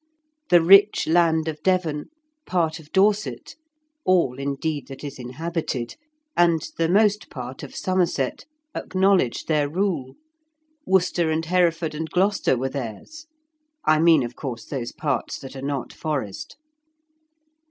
The 0.49 0.63
rich 0.63 1.05
land 1.05 1.47
of 1.47 1.61
Devon, 1.61 2.09
part 2.47 2.79
of 2.79 2.91
Dorset 2.91 3.55
(all, 4.03 4.39
indeed, 4.39 4.87
that 4.87 5.03
is 5.03 5.19
inhabited), 5.19 5.95
and 6.35 6.63
the 6.79 6.89
most 6.89 7.29
part 7.29 7.61
of 7.61 7.75
Somerset, 7.75 8.45
acknowledged 8.73 9.47
their 9.47 9.69
rule. 9.69 10.15
Worcester 10.87 11.29
and 11.29 11.45
Hereford 11.45 11.93
and 11.93 12.09
Gloucester 12.09 12.57
were 12.57 12.69
theirs; 12.69 13.27
I 13.85 13.99
mean, 13.99 14.23
of 14.23 14.35
course, 14.35 14.65
those 14.65 14.91
parts 14.91 15.37
that 15.37 15.55
are 15.55 15.61
not 15.61 15.93
forest. 15.93 16.57